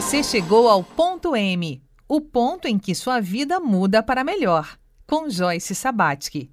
[0.00, 5.28] Você chegou ao ponto M, o ponto em que sua vida muda para melhor, com
[5.28, 6.48] Joyce Sabatsky.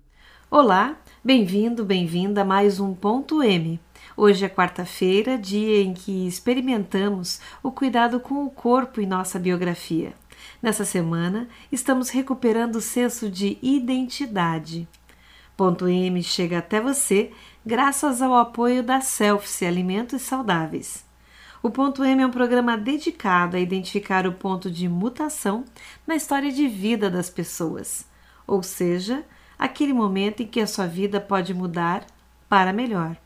[0.50, 3.80] Olá, bem-vindo, bem-vinda a mais um ponto M.
[4.18, 10.16] Hoje é quarta-feira, dia em que experimentamos o cuidado com o corpo em nossa biografia.
[10.60, 14.88] Nessa semana, estamos recuperando o senso de identidade.
[15.56, 17.32] Ponto M chega até você
[17.64, 21.05] graças ao apoio da Selfie Alimentos Saudáveis.
[21.66, 25.66] O Ponto M é um programa dedicado a identificar o ponto de mutação
[26.06, 28.06] na história de vida das pessoas,
[28.46, 29.26] ou seja,
[29.58, 32.06] aquele momento em que a sua vida pode mudar
[32.48, 33.18] para melhor.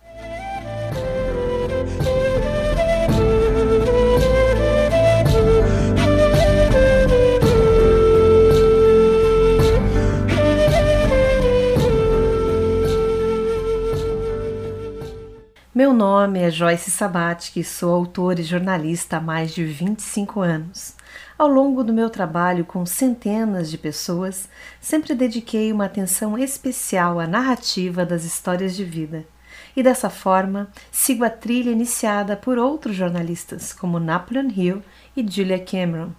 [15.80, 20.94] Meu nome é Joyce Sabatsky, sou autora e jornalista há mais de 25 anos.
[21.38, 24.50] Ao longo do meu trabalho com centenas de pessoas,
[24.82, 29.26] sempre dediquei uma atenção especial à narrativa das histórias de vida.
[29.74, 34.84] E dessa forma, sigo a trilha iniciada por outros jornalistas, como Napoleon Hill
[35.16, 36.12] e Julia Cameron.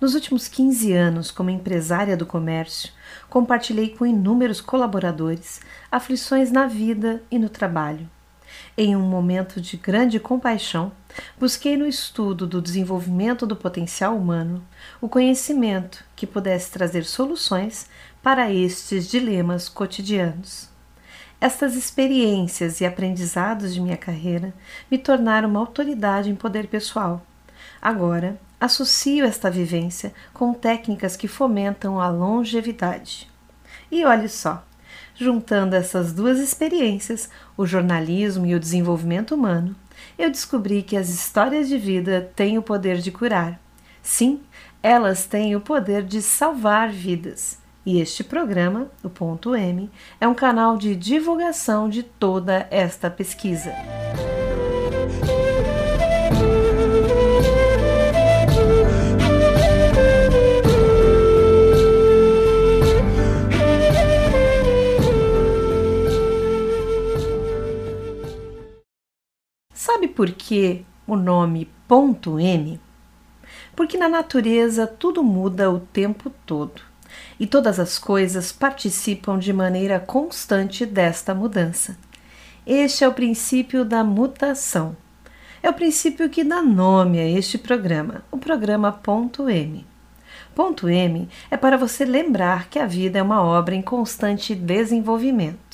[0.00, 2.92] Nos últimos 15 anos, como empresária do comércio,
[3.30, 8.10] compartilhei com inúmeros colaboradores aflições na vida e no trabalho
[8.76, 10.92] em um momento de grande compaixão,
[11.38, 14.64] busquei no estudo do desenvolvimento do potencial humano
[15.00, 17.86] o conhecimento que pudesse trazer soluções
[18.22, 20.70] para estes dilemas cotidianos.
[21.40, 24.54] Estas experiências e aprendizados de minha carreira
[24.90, 27.20] me tornaram uma autoridade em poder pessoal.
[27.80, 33.28] Agora, associo esta vivência com técnicas que fomentam a longevidade.
[33.90, 34.64] E olhe só,
[35.22, 39.76] Juntando essas duas experiências, o jornalismo e o desenvolvimento humano,
[40.18, 43.60] eu descobri que as histórias de vida têm o poder de curar.
[44.02, 44.40] Sim,
[44.82, 47.56] elas têm o poder de salvar vidas.
[47.86, 49.88] E este programa, o Ponto M,
[50.20, 53.72] é um canal de divulgação de toda esta pesquisa.
[69.92, 72.80] Sabe por que o nome ponto M?
[73.76, 76.80] Porque na natureza tudo muda o tempo todo
[77.38, 81.98] e todas as coisas participam de maneira constante desta mudança.
[82.66, 84.96] Este é o princípio da mutação.
[85.62, 89.86] É o princípio que dá nome a este programa, o programa Ponto M.
[90.54, 95.71] Ponto M é para você lembrar que a vida é uma obra em constante desenvolvimento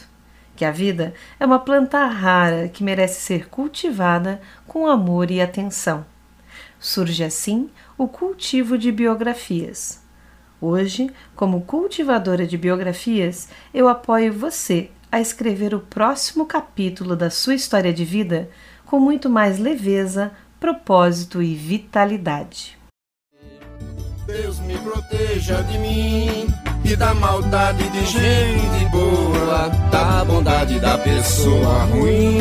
[0.58, 6.04] que a vida é uma planta rara que merece ser cultivada com amor e atenção.
[6.80, 10.02] Surge assim o cultivo de biografias.
[10.60, 17.54] Hoje, como cultivadora de biografias, eu apoio você a escrever o próximo capítulo da sua
[17.54, 18.50] história de vida
[18.84, 22.76] com muito mais leveza, propósito e vitalidade.
[24.26, 31.84] Deus me proteja de mim e da maldade de gente boa, da bondade da pessoa
[31.84, 32.38] ruim.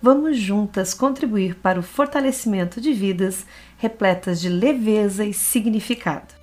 [0.00, 3.44] Vamos juntas contribuir para o fortalecimento de vidas
[3.76, 6.39] repletas de leveza e significado.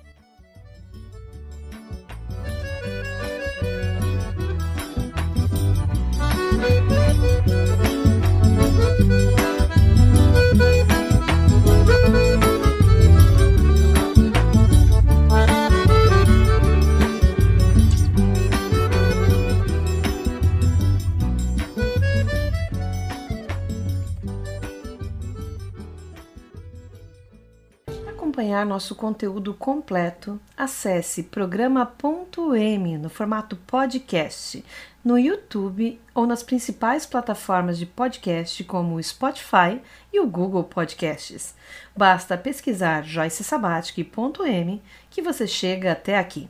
[28.38, 34.64] Acompanhar nosso conteúdo completo, acesse programa.m no formato podcast
[35.04, 39.80] no YouTube ou nas principais plataformas de podcast como o Spotify
[40.12, 41.52] e o Google Podcasts.
[41.96, 46.48] Basta pesquisar joycesabatic.m que você chega até aqui.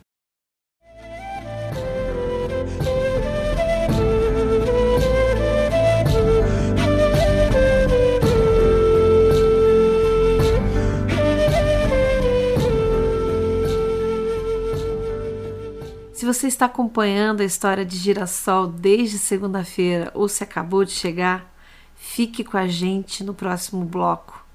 [16.33, 21.51] Você está acompanhando a história de Girassol desde segunda-feira ou se acabou de chegar,
[21.95, 24.45] fique com a gente no próximo bloco.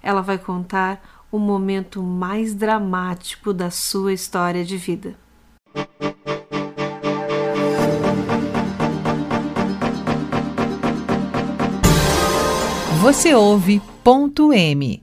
[0.00, 5.16] Ela vai contar o momento mais dramático da sua história de vida.
[13.00, 15.02] Você ouve ponto M.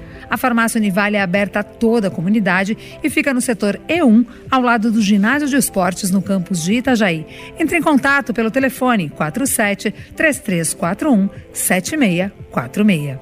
[0.31, 4.61] A farmácia Univale é aberta a toda a comunidade e fica no setor E1, ao
[4.61, 7.27] lado do ginásio de esportes no campus de Itajaí.
[7.59, 13.19] Entre em contato pelo telefone 47 3341 7646.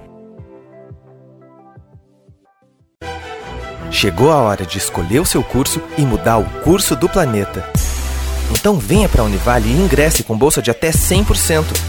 [3.89, 7.67] Chegou a hora de escolher o seu curso e mudar o curso do planeta.
[8.51, 11.88] Então venha para a Univale e ingresse com bolsa de até 100%.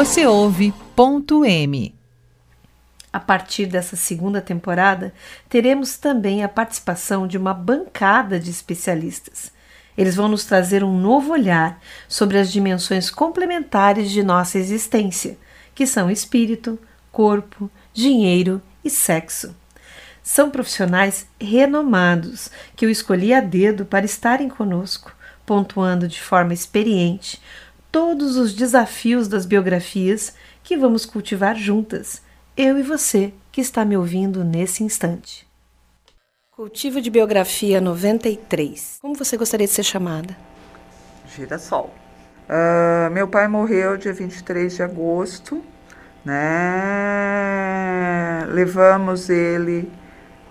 [0.00, 1.94] Você ouve ponto M.
[3.12, 5.12] A partir dessa segunda temporada,
[5.46, 9.52] teremos também a participação de uma bancada de especialistas.
[9.98, 15.36] Eles vão nos trazer um novo olhar sobre as dimensões complementares de nossa existência,
[15.74, 16.78] que são espírito,
[17.12, 19.54] corpo, dinheiro e sexo.
[20.22, 25.14] São profissionais renomados que eu escolhi a dedo para estarem conosco,
[25.44, 27.38] pontuando de forma experiente
[27.90, 32.22] todos os desafios das biografias que vamos cultivar juntas,
[32.56, 35.48] eu e você que está me ouvindo nesse instante.
[36.50, 38.98] Cultivo de Biografia 93.
[39.00, 40.36] Como você gostaria de ser chamada?
[41.34, 41.92] Girassol.
[42.48, 45.64] Uh, meu pai morreu dia 23 de agosto,
[46.24, 46.44] né?
[48.48, 49.90] Levamos ele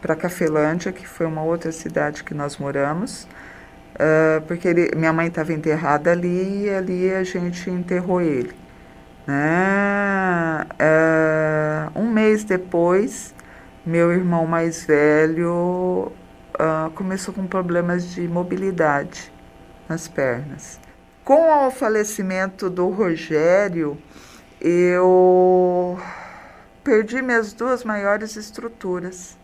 [0.01, 3.27] para Cafelândia, que foi uma outra cidade que nós moramos.
[3.95, 8.53] Uh, porque ele, minha mãe estava enterrada ali e ali a gente enterrou ele.
[9.27, 10.65] Né?
[11.95, 13.33] Uh, um mês depois,
[13.85, 16.11] meu irmão mais velho
[16.55, 19.31] uh, começou com problemas de mobilidade
[19.87, 20.79] nas pernas.
[21.23, 23.97] Com o falecimento do Rogério,
[24.59, 25.99] eu
[26.83, 29.38] perdi minhas duas maiores estruturas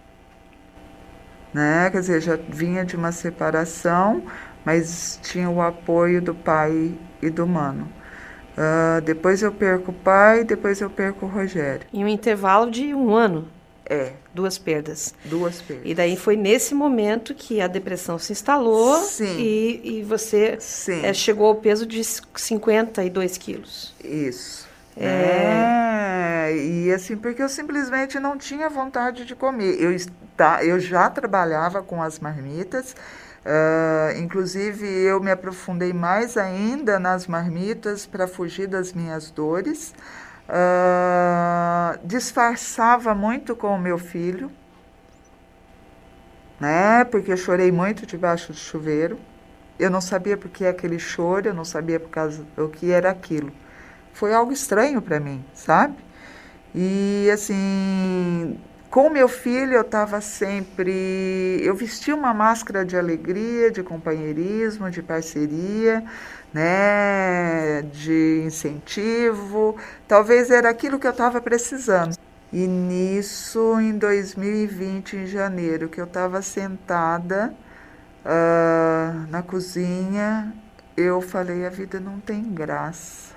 [1.55, 1.89] né?
[1.89, 4.23] Quer dizer, já vinha de uma separação,
[4.65, 7.87] mas tinha o apoio do pai e do mano.
[8.57, 11.87] Uh, depois eu perco o pai, depois eu perco o Rogério.
[11.93, 13.47] Em um intervalo de um ano.
[13.85, 14.11] É.
[14.33, 15.15] Duas perdas.
[15.23, 15.85] Duas perdas.
[15.85, 19.39] E daí foi nesse momento que a depressão se instalou Sim.
[19.39, 21.05] E, e você Sim.
[21.05, 23.93] É, chegou ao peso de 52 quilos.
[24.03, 24.67] Isso.
[24.97, 26.51] É.
[26.51, 26.57] é.
[26.57, 29.81] E assim, porque eu simplesmente não tinha vontade de comer.
[29.81, 32.95] Eu, está, eu já trabalhava com as marmitas,
[33.45, 39.93] uh, inclusive eu me aprofundei mais ainda nas marmitas para fugir das minhas dores.
[40.47, 44.51] Uh, disfarçava muito com o meu filho,
[46.59, 47.03] né?
[47.05, 49.19] Porque eu chorei muito debaixo do chuveiro.
[49.77, 53.09] Eu não sabia por que aquele choro, eu não sabia por causa o que era
[53.09, 53.51] aquilo
[54.15, 55.97] foi algo estranho para mim, sabe?
[56.73, 58.57] E assim,
[58.89, 61.59] com meu filho eu estava sempre.
[61.61, 66.03] Eu vestia uma máscara de alegria, de companheirismo, de parceria,
[66.53, 67.81] né?
[67.93, 69.75] De incentivo.
[70.07, 72.15] Talvez era aquilo que eu estava precisando.
[72.53, 77.53] E nisso, em 2020, em janeiro, que eu estava sentada
[78.25, 80.53] uh, na cozinha,
[80.95, 83.34] eu falei: a vida não tem graça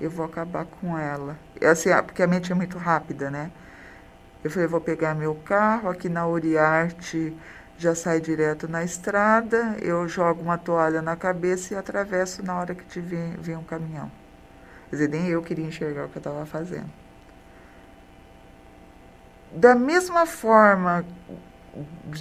[0.00, 1.36] eu vou acabar com ela.
[1.62, 3.50] Assim, ah, porque a mente é muito rápida, né?
[4.42, 7.36] Eu falei, vou pegar meu carro, aqui na Uriarte
[7.76, 12.74] já sai direto na estrada, eu jogo uma toalha na cabeça e atravesso na hora
[12.74, 14.10] que te vem, vem um caminhão.
[14.88, 16.90] Quer dizer, nem eu queria enxergar o que eu estava fazendo.
[19.52, 21.04] Da mesma forma,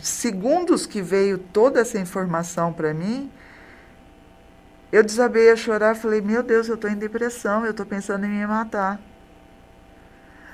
[0.02, 3.30] segundos que veio toda essa informação para mim,
[4.92, 8.30] eu desabei a chorar, falei: Meu Deus, eu estou em depressão, eu estou pensando em
[8.30, 9.00] me matar.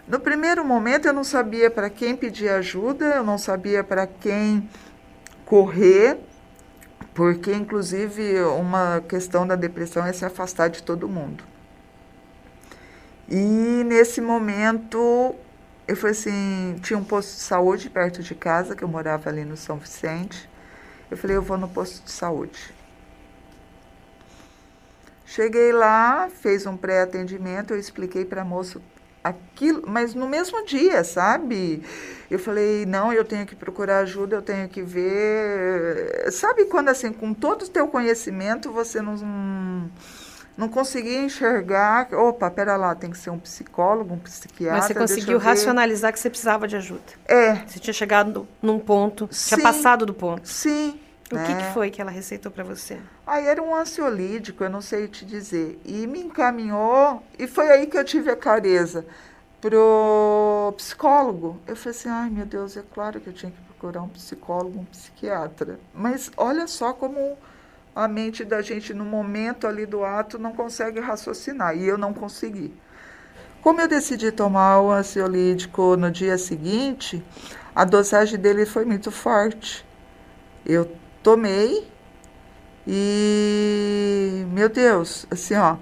[0.08, 4.70] No primeiro momento eu não sabia para quem pedir ajuda, eu não sabia para quem
[5.46, 6.20] correr,
[7.14, 11.44] porque inclusive uma questão da depressão é se afastar de todo mundo.
[13.28, 15.34] E nesse momento
[15.88, 19.46] eu falei assim, tinha um posto de saúde perto de casa, que eu morava ali
[19.46, 20.50] no São Vicente.
[21.12, 22.74] Eu falei, eu vou no posto de saúde.
[25.26, 28.80] Cheguei lá, fez um pré-atendimento, eu expliquei para a moça
[29.24, 31.82] aquilo, mas no mesmo dia, sabe?
[32.30, 36.32] Eu falei, não, eu tenho que procurar ajuda, eu tenho que ver.
[36.32, 39.90] Sabe quando assim, com todo o teu conhecimento, você não
[40.58, 44.78] não conseguia enxergar, opa, pera lá, tem que ser um psicólogo, um psiquiatra.
[44.78, 47.02] Mas você conseguiu racionalizar que você precisava de ajuda.
[47.26, 47.56] É.
[47.68, 49.56] Você tinha chegado num ponto, Sim.
[49.56, 50.48] tinha passado do ponto.
[50.48, 51.00] Sim.
[51.32, 51.46] O né?
[51.46, 53.00] que, que foi que ela receitou para você?
[53.26, 55.80] Aí era um ansiolítico, eu não sei te dizer.
[55.84, 59.06] E me encaminhou, e foi aí que eu tive a clareza
[59.60, 61.60] pro psicólogo.
[61.66, 64.80] Eu falei assim, ai meu Deus, é claro que eu tinha que procurar um psicólogo,
[64.80, 65.80] um psiquiatra.
[65.94, 67.36] Mas olha só como
[67.96, 72.14] a mente da gente no momento ali do ato não consegue raciocinar, e eu não
[72.14, 72.72] consegui.
[73.64, 77.26] Como eu decidi tomar o ansiolítico no dia seguinte,
[77.74, 79.84] a dosagem dele foi muito forte.
[80.64, 80.88] Eu
[81.26, 81.90] tomei
[82.88, 85.76] e, meu Deus, assim, ó,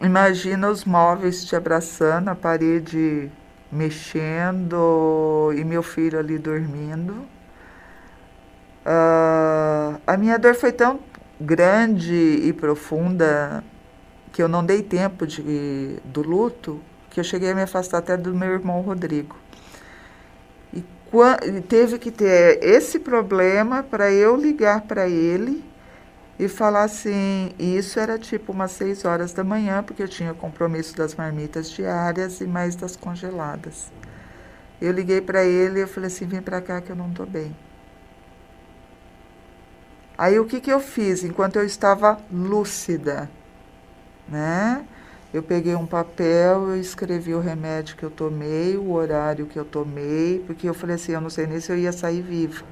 [0.00, 3.32] imagina os móveis te abraçando, a parede
[3.70, 7.14] mexendo e meu filho ali dormindo.
[8.86, 11.00] Uh, a minha dor foi tão
[11.40, 13.64] grande e profunda
[14.32, 16.80] que eu não dei tempo de, do luto
[17.10, 19.34] que eu cheguei a me afastar até do meu irmão Rodrigo.
[21.68, 25.64] Teve que ter esse problema para eu ligar para ele
[26.38, 30.96] e falar assim, isso era tipo umas seis horas da manhã, porque eu tinha compromisso
[30.96, 33.90] das marmitas diárias e mais das congeladas.
[34.80, 37.56] Eu liguei para ele e falei assim, vem para cá que eu não estou bem.
[40.16, 43.30] Aí o que, que eu fiz enquanto eu estava lúcida?
[44.28, 44.84] Né?
[45.32, 49.64] Eu peguei um papel, eu escrevi o remédio que eu tomei, o horário que eu
[49.64, 52.64] tomei, porque eu falei assim, eu não sei nem se eu ia sair viva.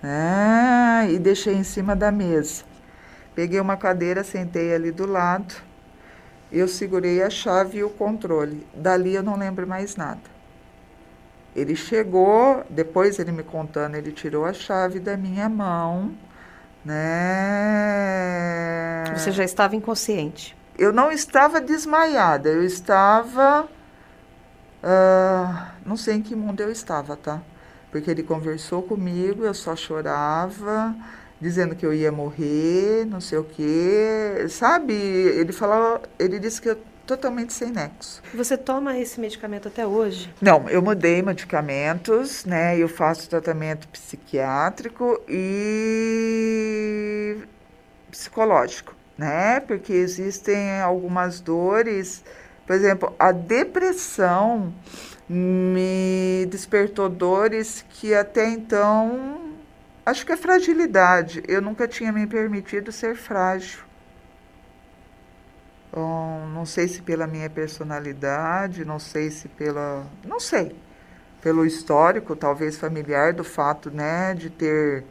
[0.00, 1.08] Né?
[1.10, 2.62] E deixei em cima da mesa.
[3.34, 5.56] Peguei uma cadeira, sentei ali do lado,
[6.52, 8.64] eu segurei a chave e o controle.
[8.72, 10.36] Dali eu não lembro mais nada.
[11.54, 16.14] Ele chegou, depois ele me contando, ele tirou a chave da minha mão,
[16.84, 16.94] né?
[19.16, 20.54] Você já estava inconsciente?
[20.78, 23.68] Eu não estava desmaiada, eu estava.
[24.82, 27.40] Uh, não sei em que mundo eu estava, tá?
[27.90, 30.94] Porque ele conversou comigo, eu só chorava,
[31.40, 34.46] dizendo que eu ia morrer, não sei o quê.
[34.50, 34.92] Sabe?
[34.92, 38.20] Ele falou, ele disse que eu totalmente sem nexo.
[38.34, 40.32] Você toma esse medicamento até hoje?
[40.42, 42.76] Não, eu mudei medicamentos, né?
[42.76, 46.16] Eu faço tratamento psiquiátrico e
[48.10, 49.60] psicológico, né?
[49.60, 52.22] Porque existem algumas dores,
[52.66, 54.74] por exemplo, a depressão
[55.28, 59.40] me despertou dores que até então
[60.04, 61.42] acho que é fragilidade.
[61.48, 63.80] Eu nunca tinha me permitido ser frágil.
[65.96, 70.06] Um, não sei se pela minha personalidade, não sei se pela.
[70.24, 70.76] não sei.
[71.40, 75.04] Pelo histórico, talvez familiar, do fato né, de ter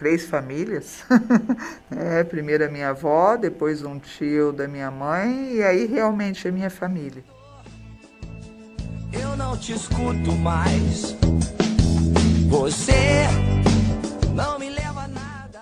[0.00, 1.04] três famílias.
[1.94, 6.50] é, primeiro a minha avó, depois um tio da minha mãe, e aí realmente a
[6.50, 7.22] minha família.
[9.12, 11.14] Eu não te escuto mais.
[12.48, 13.26] Você
[14.34, 15.60] não me leva a nada.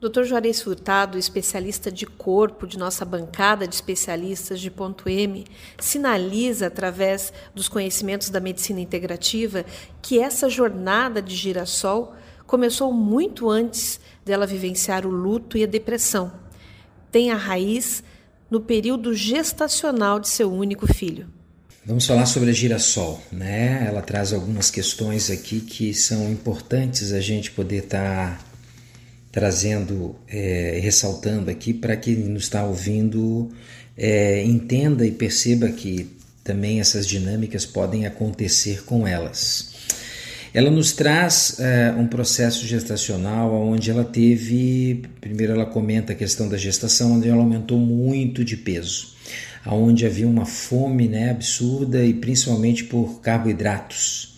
[0.00, 0.24] Dr.
[0.24, 5.46] Juarez Furtado, especialista de corpo de nossa bancada de especialistas de ponto M,
[5.78, 9.64] sinaliza através dos conhecimentos da medicina integrativa
[10.02, 12.16] que essa jornada de girassol
[12.50, 16.32] começou muito antes dela vivenciar o luto e a depressão.
[17.12, 18.02] Tem a raiz
[18.50, 21.28] no período gestacional de seu único filho.
[21.86, 23.86] Vamos falar sobre a girassol, né?
[23.86, 28.44] Ela traz algumas questões aqui que são importantes a gente poder estar tá
[29.30, 33.48] trazendo, é, ressaltando aqui para quem nos está ouvindo
[33.96, 39.70] é, entenda e perceba que também essas dinâmicas podem acontecer com elas.
[40.52, 46.48] Ela nos traz é, um processo gestacional onde ela teve, primeiro ela comenta a questão
[46.48, 49.14] da gestação, onde ela aumentou muito de peso,
[49.64, 54.30] onde havia uma fome né, absurda e principalmente por carboidratos.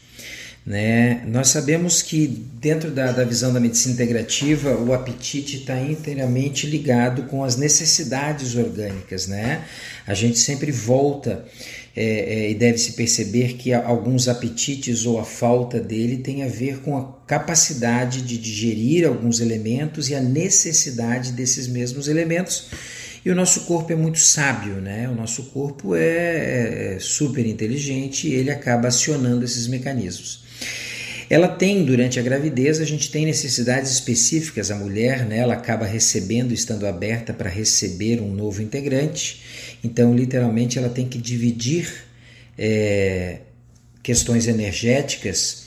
[0.65, 1.25] Né?
[1.27, 7.25] Nós sabemos que, dentro da, da visão da medicina integrativa, o apetite está inteiramente ligado
[7.25, 9.27] com as necessidades orgânicas.
[9.27, 9.65] Né?
[10.07, 11.45] A gente sempre volta
[11.95, 16.81] é, é, e deve-se perceber que alguns apetites ou a falta dele tem a ver
[16.81, 22.69] com a capacidade de digerir alguns elementos e a necessidade desses mesmos elementos.
[23.25, 25.09] E o nosso corpo é muito sábio, né?
[25.09, 30.43] O nosso corpo é, é super inteligente e ele acaba acionando esses mecanismos.
[31.31, 34.71] Ela tem, durante a gravidez, a gente tem necessidades específicas.
[34.71, 39.41] A mulher, né, ela acaba recebendo, estando aberta para receber um novo integrante.
[39.83, 42.05] Então, literalmente, ela tem que dividir
[42.57, 43.39] é,
[44.03, 45.63] questões energéticas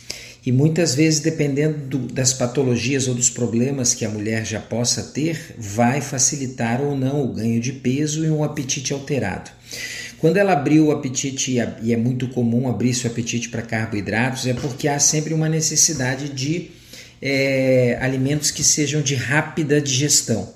[0.45, 5.01] e muitas vezes, dependendo do, das patologias ou dos problemas que a mulher já possa
[5.01, 9.49] ter, vai facilitar ou não o ganho de peso e um apetite alterado.
[10.19, 14.53] Quando ela abriu o apetite, e é muito comum abrir seu apetite para carboidratos, é
[14.53, 16.69] porque há sempre uma necessidade de
[17.19, 20.53] é, alimentos que sejam de rápida digestão.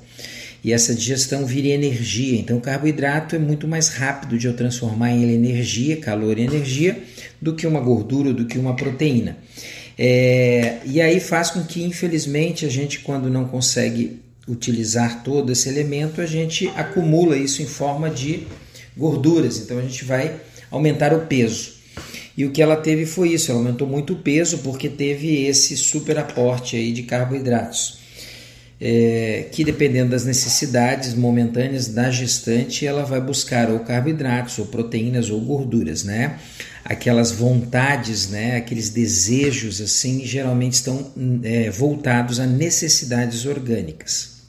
[0.64, 2.40] E essa digestão vira energia.
[2.40, 7.02] Então, o carboidrato é muito mais rápido de eu transformar em energia, calor e energia,
[7.42, 9.38] do que uma gordura, do que uma proteína.
[9.98, 15.70] É, e aí faz com que, infelizmente, a gente, quando não consegue utilizar todo esse
[15.70, 18.48] elemento, a gente acumula isso em forma de
[18.98, 20.36] gorduras, então a gente vai
[20.72, 21.74] aumentar o peso.
[22.36, 25.76] E o que ela teve foi isso, ela aumentou muito o peso porque teve esse
[25.76, 28.00] super aporte aí de carboidratos.
[28.82, 35.30] É, que dependendo das necessidades momentâneas da gestante, ela vai buscar ou carboidratos, ou proteínas,
[35.30, 36.40] ou gorduras, né?
[36.86, 38.56] Aquelas vontades, né?
[38.56, 41.12] Aqueles desejos, assim, geralmente estão
[41.44, 44.40] é, voltados a necessidades orgânicas.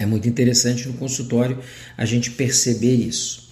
[0.00, 1.58] É muito interessante no consultório
[1.96, 3.49] a gente perceber isso.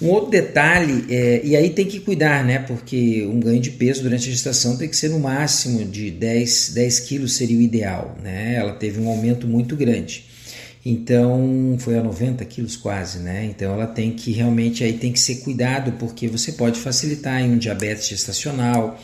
[0.00, 2.58] Um outro detalhe, é, e aí tem que cuidar, né?
[2.58, 6.70] Porque um ganho de peso durante a gestação tem que ser no máximo de 10,
[6.70, 8.54] 10 quilos seria o ideal, né?
[8.54, 10.24] Ela teve um aumento muito grande.
[10.84, 13.44] Então foi a 90 quilos quase, né?
[13.44, 17.52] Então ela tem que realmente aí tem que ser cuidado, porque você pode facilitar em
[17.52, 18.98] um diabetes gestacional,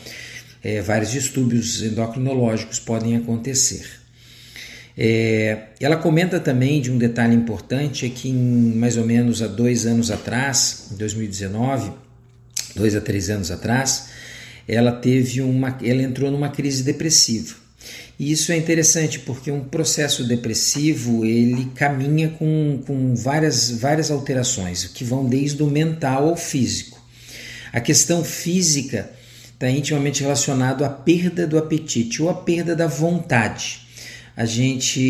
[0.63, 4.06] é, vários distúrbios endocrinológicos podem acontecer.
[4.99, 9.47] É, ela comenta também de um detalhe importante é que em mais ou menos há
[9.47, 11.91] dois anos atrás, em 2019,
[12.75, 14.07] dois a três anos atrás,
[14.67, 17.55] ela teve uma, ela entrou numa crise depressiva.
[18.19, 24.85] E isso é interessante porque um processo depressivo ele caminha com, com várias, várias alterações
[24.85, 26.99] que vão desde o mental ao físico.
[27.71, 29.11] A questão física
[29.53, 33.86] está intimamente relacionado à perda do apetite ou à perda da vontade
[34.37, 35.01] a gente,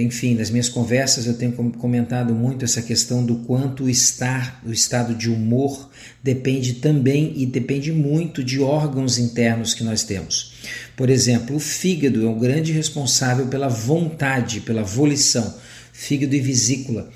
[0.00, 4.72] enfim, nas minhas conversas eu tenho comentado muito essa questão do quanto o estar, o
[4.72, 5.90] estado de humor
[6.22, 10.54] depende também e depende muito de órgãos internos que nós temos.
[10.96, 15.54] Por exemplo, o fígado é o grande responsável pela vontade, pela volição
[15.92, 17.08] fígado e vesícula.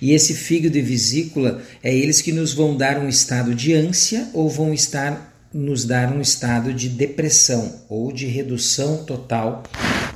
[0.00, 4.28] E esse fígado e vesícula é eles que nos vão dar um estado de ânsia
[4.32, 9.62] ou vão estar nos dar um estado de depressão ou de redução total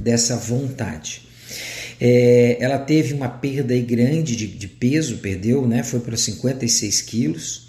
[0.03, 1.23] dessa vontade.
[2.01, 5.85] É, ela teve uma perda grande de, de, peso, perdeu, né?
[5.85, 7.69] Foi para 56 quilos.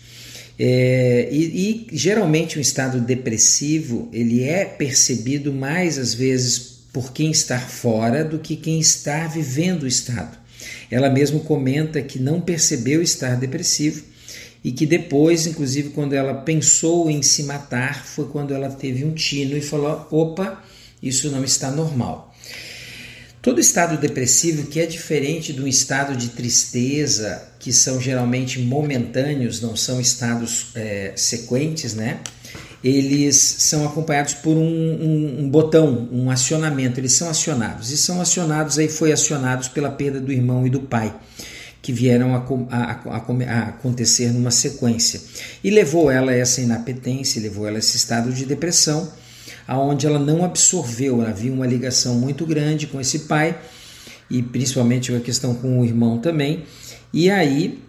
[0.58, 6.60] É, e, e, geralmente o estado depressivo ele é percebido mais às vezes
[6.91, 10.38] por quem está fora do que quem está vivendo o estado.
[10.91, 14.03] Ela mesmo comenta que não percebeu estar depressivo
[14.63, 19.13] e que depois, inclusive, quando ela pensou em se matar, foi quando ela teve um
[19.13, 20.62] tino e falou: opa,
[21.02, 22.36] isso não está normal.
[23.41, 29.78] Todo estado depressivo, que é diferente do estado de tristeza, que são geralmente momentâneos, não
[29.78, 32.19] são estados é, sequentes, né?
[32.84, 37.00] Eles são acompanhados por um, um, um, botão, um acionamento.
[37.00, 40.82] Eles são acionados e são acionados aí foi acionados pela perda do irmão e do
[40.82, 41.13] pai
[41.89, 45.19] que vieram a, a, a, a, acontecer numa sequência.
[45.63, 49.12] E levou ela a essa inapetência, levou ela a esse estado de depressão,
[49.67, 53.60] aonde ela não absorveu, havia uma ligação muito grande com esse pai,
[54.30, 56.65] e principalmente a questão com o irmão também,
[57.12, 57.80] e aí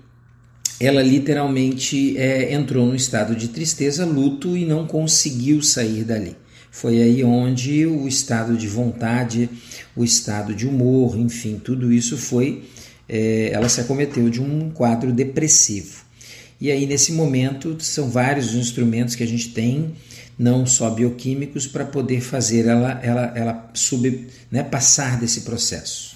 [0.81, 6.39] ela literalmente é, entrou num estado de tristeza, luto e não conseguiu sair dali.
[6.71, 9.51] Foi aí onde o estado de vontade,
[9.95, 12.65] o estado de humor, enfim, tudo isso foi
[13.11, 16.05] é, ela se acometeu de um quadro depressivo.
[16.61, 19.93] E aí, nesse momento, são vários os instrumentos que a gente tem,
[20.39, 26.10] não só bioquímicos, para poder fazer ela, ela, ela sub, né, passar desse processo.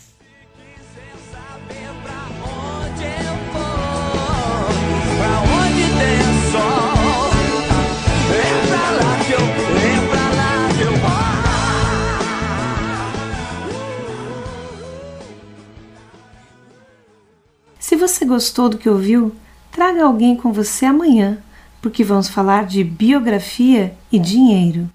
[18.24, 19.32] Se gostou do que ouviu,
[19.70, 21.36] traga alguém com você amanhã,
[21.82, 24.88] porque vamos falar de biografia e dinheiro.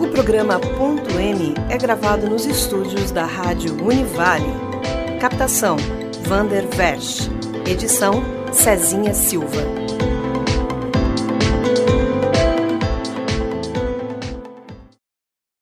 [0.00, 4.48] O programa Ponto M é gravado nos estúdios da Rádio Univale.
[5.20, 5.76] Captação:
[6.22, 7.28] Vander Versch.
[7.66, 9.85] Edição: Cezinha Silva.